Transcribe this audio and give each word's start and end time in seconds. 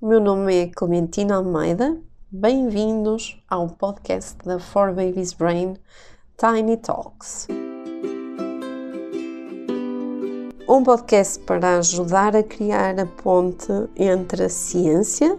o 0.00 0.06
meu 0.06 0.20
nome 0.20 0.54
é 0.54 0.66
Clementina 0.68 1.34
Almeida. 1.34 1.98
Bem-vindos 2.30 3.42
ao 3.50 3.68
podcast 3.68 4.36
da 4.44 4.60
For 4.60 4.94
Babies 4.94 5.32
Brain 5.32 5.74
Tiny 6.36 6.76
Talks. 6.76 7.48
Um 10.68 10.84
podcast 10.84 11.40
para 11.40 11.78
ajudar 11.78 12.36
a 12.36 12.44
criar 12.44 13.00
a 13.00 13.06
ponte 13.06 13.72
entre 13.96 14.44
a 14.44 14.48
ciência 14.48 15.36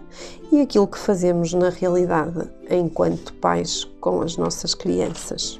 e 0.52 0.60
aquilo 0.60 0.86
que 0.86 0.98
fazemos 0.98 1.54
na 1.54 1.70
realidade 1.70 2.50
enquanto 2.68 3.32
pais 3.34 3.84
com 3.98 4.20
as 4.20 4.36
nossas 4.36 4.74
crianças. 4.74 5.58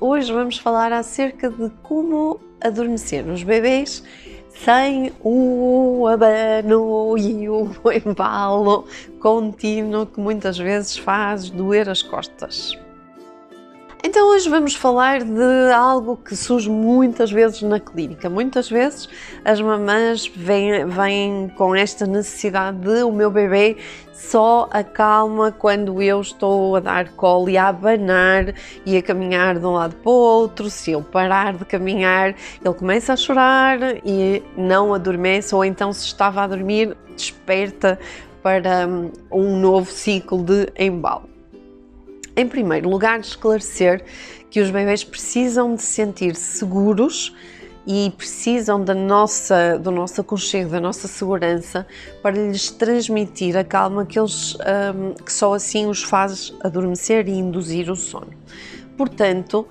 Hoje 0.00 0.32
vamos 0.32 0.58
falar 0.58 0.92
acerca 0.92 1.50
de 1.50 1.68
como 1.82 2.38
adormecer 2.60 3.26
os 3.26 3.42
bebês 3.42 4.04
sem 4.64 5.12
o 5.22 6.06
abano 6.08 7.16
e 7.18 7.48
o 7.48 7.70
embalo 7.92 8.86
contínuo 9.20 10.06
que 10.06 10.20
muitas 10.20 10.58
vezes 10.58 10.96
faz 10.96 11.50
doer 11.50 11.88
as 11.88 12.02
costas. 12.02 12.85
Então 14.08 14.28
hoje 14.28 14.48
vamos 14.48 14.72
falar 14.76 15.24
de 15.24 15.72
algo 15.74 16.16
que 16.16 16.36
surge 16.36 16.70
muitas 16.70 17.32
vezes 17.32 17.60
na 17.62 17.80
clínica. 17.80 18.30
Muitas 18.30 18.70
vezes 18.70 19.08
as 19.44 19.60
mamães 19.60 20.28
vêm, 20.28 20.86
vêm 20.86 21.52
com 21.56 21.74
esta 21.74 22.06
necessidade 22.06 22.78
de 22.78 23.02
o 23.02 23.10
meu 23.10 23.32
bebê 23.32 23.76
só 24.12 24.68
acalma 24.70 25.50
quando 25.50 26.00
eu 26.00 26.20
estou 26.20 26.76
a 26.76 26.80
dar 26.80 27.08
colo 27.14 27.50
e 27.50 27.56
a 27.58 27.66
abanar 27.66 28.54
e 28.86 28.96
a 28.96 29.02
caminhar 29.02 29.58
de 29.58 29.66
um 29.66 29.72
lado 29.72 29.96
para 29.96 30.12
o 30.12 30.14
outro. 30.14 30.70
Se 30.70 30.92
eu 30.92 31.02
parar 31.02 31.54
de 31.54 31.64
caminhar, 31.64 32.28
ele 32.64 32.74
começa 32.74 33.12
a 33.12 33.16
chorar 33.16 33.80
e 34.04 34.40
não 34.56 34.94
adormece, 34.94 35.52
ou 35.52 35.64
então 35.64 35.92
se 35.92 36.06
estava 36.06 36.44
a 36.44 36.46
dormir, 36.46 36.96
desperta 37.16 37.98
para 38.40 38.86
hum, 38.86 39.10
um 39.32 39.58
novo 39.58 39.90
ciclo 39.90 40.44
de 40.44 40.68
embalo. 40.78 41.35
Em 42.36 42.46
primeiro 42.46 42.90
lugar, 42.90 43.18
esclarecer 43.18 44.04
que 44.50 44.60
os 44.60 44.70
bebês 44.70 45.02
precisam 45.02 45.74
de 45.74 45.80
sentir 45.80 46.36
seguros 46.36 47.34
e 47.86 48.12
precisam 48.16 48.84
da 48.84 48.94
nossa, 48.94 49.78
do 49.78 49.90
nosso 49.90 50.20
aconchego, 50.20 50.68
da 50.68 50.80
nossa 50.80 51.08
segurança 51.08 51.86
para 52.22 52.36
lhes 52.36 52.70
transmitir 52.70 53.56
a 53.56 53.64
calma 53.64 54.04
que, 54.04 54.18
eles, 54.18 54.54
um, 54.54 55.14
que 55.14 55.32
só 55.32 55.54
assim 55.54 55.86
os 55.86 56.02
faz 56.02 56.52
adormecer 56.62 57.26
e 57.26 57.32
induzir 57.32 57.90
o 57.90 57.96
sono. 57.96 58.32
Portanto, 58.98 59.66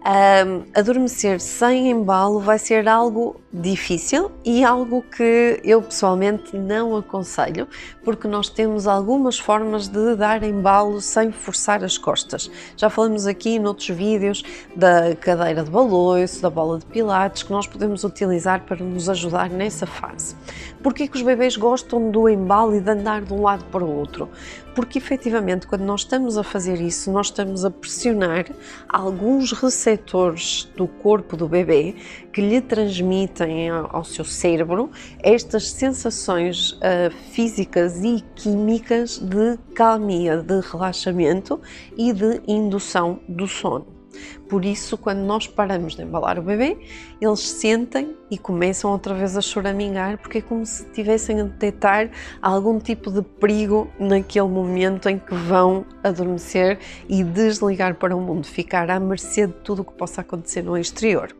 um, 0.00 0.64
adormecer 0.74 1.40
sem 1.40 1.90
embalo 1.90 2.40
vai 2.40 2.58
ser 2.58 2.88
algo 2.88 3.40
difícil 3.52 4.30
e 4.44 4.64
algo 4.64 5.02
que 5.02 5.60
eu 5.64 5.82
pessoalmente 5.82 6.56
não 6.56 6.96
aconselho, 6.96 7.68
porque 8.04 8.28
nós 8.28 8.48
temos 8.48 8.86
algumas 8.86 9.38
formas 9.38 9.88
de 9.88 10.14
dar 10.16 10.42
embalo 10.42 11.00
sem 11.00 11.32
forçar 11.32 11.84
as 11.84 11.98
costas. 11.98 12.50
Já 12.76 12.88
falamos 12.88 13.26
aqui 13.26 13.58
noutros 13.58 13.88
vídeos 13.90 14.42
da 14.74 15.14
cadeira 15.16 15.64
de 15.64 15.70
balanço, 15.70 16.40
da 16.40 16.48
bola 16.48 16.78
de 16.78 16.86
pilates, 16.86 17.42
que 17.42 17.50
nós 17.50 17.66
podemos 17.66 18.04
utilizar 18.04 18.62
para 18.62 18.82
nos 18.82 19.08
ajudar 19.08 19.50
nessa 19.50 19.86
fase. 19.86 20.36
Porquê 20.82 21.06
que 21.06 21.16
os 21.16 21.22
bebês 21.22 21.56
gostam 21.56 22.10
do 22.10 22.28
embalo 22.28 22.74
e 22.74 22.80
de 22.80 22.90
andar 22.90 23.20
de 23.20 23.34
um 23.34 23.42
lado 23.42 23.64
para 23.66 23.84
o 23.84 23.96
outro? 23.98 24.30
Porque 24.74 24.98
efetivamente, 24.98 25.66
quando 25.66 25.82
nós 25.82 26.02
estamos 26.02 26.38
a 26.38 26.44
fazer 26.44 26.80
isso, 26.80 27.10
nós 27.12 27.26
estamos 27.26 27.64
a 27.64 27.70
pressionar 27.70 28.46
alguns 28.88 29.52
receptores 29.90 30.70
do 30.76 30.86
corpo 30.86 31.36
do 31.36 31.48
bebê 31.48 31.94
que 32.32 32.40
lhe 32.40 32.60
transmitem 32.60 33.68
ao 33.68 34.04
seu 34.04 34.24
cérebro 34.24 34.90
estas 35.20 35.70
sensações 35.70 36.72
uh, 36.72 37.10
físicas 37.32 38.02
e 38.02 38.22
químicas 38.36 39.18
de 39.18 39.58
calmia, 39.74 40.36
de 40.36 40.60
relaxamento 40.60 41.60
e 41.96 42.12
de 42.12 42.40
indução 42.46 43.20
do 43.28 43.48
sono. 43.48 43.99
Por 44.48 44.64
isso, 44.64 44.96
quando 44.98 45.20
nós 45.20 45.46
paramos 45.46 45.94
de 45.94 46.02
embalar 46.02 46.38
o 46.38 46.42
bebê, 46.42 46.78
eles 47.20 47.40
sentem 47.40 48.16
e 48.30 48.38
começam 48.38 48.90
outra 48.90 49.14
vez 49.14 49.36
a 49.36 49.40
choramingar, 49.40 50.18
porque 50.18 50.38
é 50.38 50.40
como 50.40 50.64
se 50.64 50.84
tivessem 50.90 51.40
a 51.40 51.44
detectar 51.44 52.10
algum 52.40 52.78
tipo 52.78 53.10
de 53.10 53.22
perigo 53.22 53.90
naquele 53.98 54.48
momento 54.48 55.08
em 55.08 55.18
que 55.18 55.34
vão 55.34 55.84
adormecer 56.02 56.78
e 57.08 57.22
desligar 57.24 57.94
para 57.94 58.16
o 58.16 58.20
mundo, 58.20 58.46
ficar 58.46 58.90
à 58.90 59.00
mercê 59.00 59.46
de 59.46 59.52
tudo 59.52 59.82
o 59.82 59.84
que 59.84 59.94
possa 59.94 60.20
acontecer 60.20 60.62
no 60.62 60.76
exterior 60.76 61.34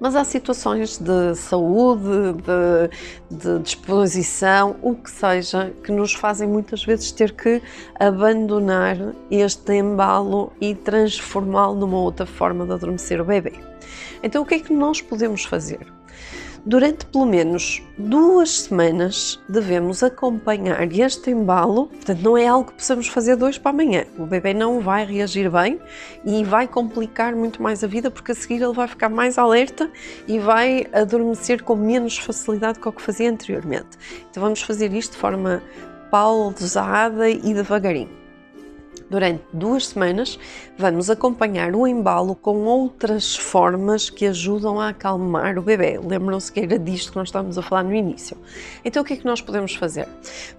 mas 0.00 0.16
há 0.16 0.24
situações 0.24 0.98
de 0.98 1.34
saúde, 1.34 2.34
de, 2.42 3.36
de 3.36 3.58
disposição, 3.60 4.76
o 4.82 4.94
que 4.94 5.10
seja, 5.10 5.72
que 5.82 5.92
nos 5.92 6.12
fazem 6.12 6.48
muitas 6.48 6.84
vezes 6.84 7.12
ter 7.12 7.32
que 7.32 7.62
abandonar 7.98 8.96
este 9.30 9.74
embalo 9.74 10.52
e 10.60 10.74
transformá-lo 10.74 11.74
numa 11.76 11.98
outra 11.98 12.26
forma 12.26 12.66
de 12.66 12.72
adormecer 12.72 13.20
o 13.20 13.24
bebê. 13.24 13.52
Então, 14.22 14.42
o 14.42 14.46
que 14.46 14.54
é 14.54 14.58
que 14.58 14.72
nós 14.72 15.00
podemos 15.00 15.44
fazer? 15.44 15.93
Durante 16.66 17.04
pelo 17.04 17.26
menos 17.26 17.82
duas 17.98 18.62
semanas 18.62 19.38
devemos 19.46 20.02
acompanhar 20.02 20.90
este 20.90 21.30
embalo, 21.30 21.88
portanto, 21.88 22.22
não 22.22 22.38
é 22.38 22.46
algo 22.46 22.70
que 22.70 22.78
possamos 22.78 23.06
fazer 23.06 23.36
dois 23.36 23.58
para 23.58 23.70
amanhã. 23.70 24.06
O 24.16 24.24
bebê 24.24 24.54
não 24.54 24.80
vai 24.80 25.04
reagir 25.04 25.50
bem 25.50 25.78
e 26.24 26.42
vai 26.42 26.66
complicar 26.66 27.36
muito 27.36 27.62
mais 27.62 27.84
a 27.84 27.86
vida, 27.86 28.10
porque 28.10 28.32
a 28.32 28.34
seguir 28.34 28.62
ele 28.62 28.72
vai 28.72 28.88
ficar 28.88 29.10
mais 29.10 29.36
alerta 29.36 29.90
e 30.26 30.38
vai 30.38 30.86
adormecer 30.90 31.62
com 31.62 31.76
menos 31.76 32.16
facilidade 32.16 32.80
do 32.80 32.92
que 32.92 33.02
fazia 33.02 33.30
anteriormente. 33.30 33.98
Então, 34.30 34.42
vamos 34.42 34.62
fazer 34.62 34.90
isto 34.94 35.12
de 35.12 35.18
forma 35.18 35.62
pausada 36.10 37.28
e 37.28 37.52
devagarinho. 37.52 38.23
Durante 39.10 39.44
duas 39.52 39.88
semanas, 39.88 40.38
vamos 40.78 41.10
acompanhar 41.10 41.74
o 41.74 41.86
embalo 41.86 42.34
com 42.34 42.64
outras 42.64 43.36
formas 43.36 44.08
que 44.08 44.26
ajudam 44.26 44.80
a 44.80 44.88
acalmar 44.88 45.58
o 45.58 45.62
bebê. 45.62 45.98
Lembram-se 46.02 46.50
que 46.50 46.60
era 46.60 46.78
disto 46.78 47.12
que 47.12 47.18
nós 47.18 47.28
estávamos 47.28 47.58
a 47.58 47.62
falar 47.62 47.84
no 47.84 47.94
início. 47.94 48.36
Então, 48.84 49.02
o 49.02 49.04
que 49.04 49.12
é 49.12 49.16
que 49.16 49.24
nós 49.24 49.40
podemos 49.40 49.74
fazer? 49.74 50.08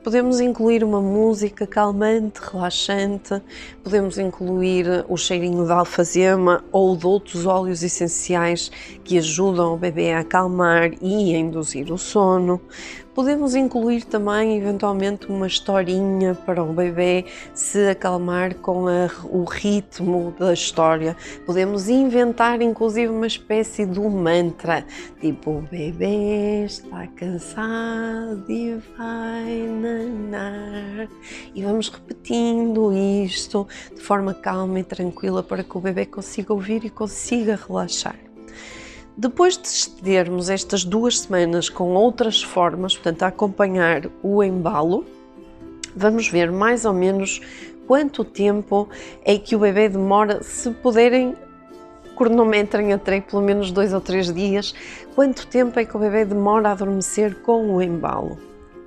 Podemos 0.04 0.40
incluir 0.40 0.84
uma 0.84 1.02
música 1.02 1.66
calmante, 1.66 2.40
relaxante, 2.40 3.42
podemos 3.84 4.18
incluir 4.18 5.06
o 5.10 5.18
cheirinho 5.18 5.66
de 5.66 5.72
alfazema 5.72 6.64
ou 6.72 6.96
de 6.96 7.06
outros 7.06 7.46
óleos 7.46 7.84
essenciais 7.84 8.72
que 9.04 9.18
ajudam 9.18 9.74
o 9.74 9.78
bebê 9.78 10.14
a 10.14 10.20
acalmar 10.20 10.92
e 11.02 11.36
a 11.36 11.38
induzir 11.38 11.92
o 11.92 11.98
sono. 11.98 12.62
Podemos 13.16 13.56
incluir 13.56 14.04
também, 14.04 14.58
eventualmente, 14.58 15.28
uma 15.28 15.48
historinha 15.48 16.36
para 16.36 16.62
o 16.62 16.74
bebê 16.74 17.24
se 17.54 17.88
acalmar 17.88 18.56
com 18.56 18.90
a, 18.90 19.10
o 19.32 19.46
ritmo 19.46 20.36
da 20.38 20.52
história. 20.52 21.16
Podemos 21.46 21.88
inventar, 21.88 22.62
inclusive, 22.62 23.08
uma 23.08 23.26
espécie 23.26 23.86
de 23.86 24.02
mantra, 24.02 24.86
tipo: 25.22 25.60
o 25.60 25.62
bebê 25.62 26.66
está 26.66 27.08
cansado 27.08 28.44
e 28.52 28.76
vai 28.98 29.66
nanar. 29.66 31.08
E 31.56 31.64
vamos 31.64 31.88
repetindo 31.88 32.92
isto 32.92 33.66
de 33.96 34.02
forma 34.02 34.34
calma 34.34 34.82
e 34.82 34.84
tranquila 34.84 35.42
para 35.42 35.64
que 35.64 35.78
o 35.78 35.80
bebê 35.80 36.06
consiga 36.06 36.52
ouvir 36.52 36.84
e 36.84 36.90
consiga 36.90 37.58
relaxar. 37.66 38.20
Depois 39.18 39.58
de 39.58 39.68
excedermos 39.68 40.50
estas 40.50 40.84
duas 40.84 41.22
semanas 41.22 41.70
com 41.70 41.94
outras 41.94 42.44
formas, 42.44 42.96
portanto, 42.96 43.24
a 43.24 43.28
acompanhar 43.28 44.10
o 44.22 44.44
embalo, 44.44 45.06
vamos 45.96 46.28
ver 46.28 46.52
mais 46.52 46.84
ou 46.84 46.94
menos 46.94 47.40
quanto 47.88 48.26
tempo 48.26 48.90
é 49.24 49.38
que 49.38 49.56
o 49.56 49.60
bebê 49.60 49.88
demora, 49.88 50.44
se 50.44 50.70
puderem 50.70 51.34
cronometrem 52.18 52.92
até 52.92 53.22
pelo 53.22 53.42
menos 53.42 53.72
dois 53.72 53.94
ou 53.94 54.02
três 54.02 54.34
dias, 54.34 54.76
quanto 55.16 55.48
tempo 55.48 55.80
é 55.80 55.86
que 55.86 55.96
o 55.96 56.00
bebê 56.00 56.26
demora 56.26 56.70
a 56.70 56.72
adormecer 56.74 57.36
com 57.42 57.74
o 57.74 57.82
embalo. 57.82 58.38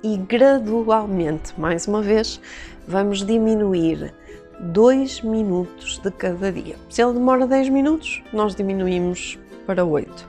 E 0.03 0.15
gradualmente, 0.15 1.59
mais 1.59 1.87
uma 1.87 2.03
vez, 2.03 2.39
vamos 2.87 3.25
diminuir 3.25 4.13
2 4.59 5.21
minutos 5.21 5.97
de 5.97 6.11
cada 6.11 6.51
dia. 6.51 6.75
Se 6.87 7.01
ele 7.01 7.13
demora 7.13 7.47
10 7.47 7.69
minutos, 7.69 8.21
nós 8.31 8.55
diminuímos 8.55 9.39
para 9.69 9.85
8. 9.85 10.27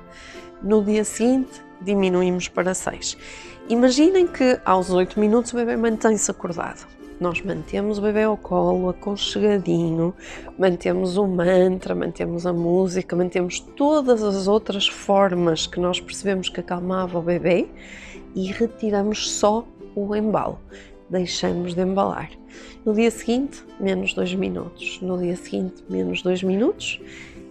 No 0.62 0.84
dia 0.84 1.02
seguinte, 1.02 1.62
diminuímos 1.80 2.46
para 2.46 2.74
6. 2.74 3.16
Imaginem 3.70 4.26
que 4.26 4.60
aos 4.66 4.90
8 4.90 5.18
minutos 5.18 5.54
o 5.54 5.56
bebê 5.56 5.78
mantém-se 5.78 6.30
acordado. 6.30 6.86
Nós 7.18 7.40
mantemos 7.40 7.96
o 7.96 8.02
bebê 8.02 8.24
ao 8.24 8.36
colo, 8.36 8.90
aconchegadinho, 8.90 10.14
mantemos 10.58 11.16
o 11.16 11.26
mantra, 11.26 11.94
mantemos 11.94 12.44
a 12.44 12.52
música, 12.52 13.16
mantemos 13.16 13.60
todas 13.60 14.22
as 14.22 14.46
outras 14.46 14.86
formas 14.86 15.66
que 15.66 15.80
nós 15.80 15.98
percebemos 15.98 16.50
que 16.50 16.60
acalmava 16.60 17.18
o 17.18 17.22
bebê 17.22 17.66
e 18.34 18.52
retiramos 18.52 19.32
só 19.32 19.66
o 19.96 20.14
embalo. 20.14 20.60
Deixamos 21.08 21.74
de 21.74 21.80
embalar. 21.80 22.30
No 22.84 22.92
dia 22.92 23.10
seguinte, 23.10 23.64
menos 23.80 24.12
2 24.12 24.34
minutos. 24.34 24.98
No 25.00 25.16
dia 25.16 25.34
seguinte, 25.34 25.82
menos 25.88 26.20
2 26.20 26.42
minutos 26.42 27.00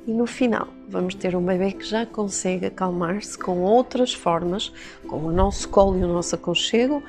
e 0.09 0.13
no 0.13 0.25
final 0.25 0.67
vamos 0.89 1.13
ter 1.13 1.35
um 1.35 1.45
bebê 1.45 1.71
que 1.71 1.85
já 1.85 2.03
consegue 2.03 2.65
acalmar-se 2.65 3.37
com 3.37 3.59
outras 3.59 4.11
formas, 4.11 4.73
com 5.07 5.17
o 5.17 5.31
nosso 5.31 5.69
colo 5.69 5.99
e 5.99 6.03
o 6.03 6.07
nosso 6.07 6.33
aconchego, 6.33 7.03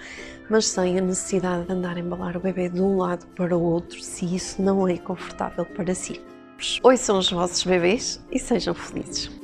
mas 0.50 0.66
sem 0.66 0.98
a 0.98 1.00
necessidade 1.00 1.64
de 1.64 1.72
andar 1.72 1.96
a 1.96 2.00
embalar 2.00 2.36
o 2.36 2.40
bebê 2.40 2.68
de 2.68 2.82
um 2.82 2.98
lado 2.98 3.26
para 3.28 3.56
o 3.56 3.62
outro 3.62 4.02
se 4.02 4.26
isso 4.26 4.60
não 4.60 4.86
é 4.86 4.98
confortável 4.98 5.64
para 5.64 5.94
si. 5.94 6.20
Ouçam 6.82 7.18
os 7.18 7.30
vossos 7.30 7.64
bebês 7.64 8.22
e 8.30 8.38
sejam 8.38 8.74
felizes. 8.74 9.39